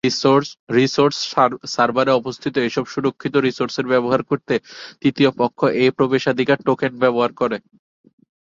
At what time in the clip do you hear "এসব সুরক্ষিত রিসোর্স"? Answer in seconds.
2.59-3.75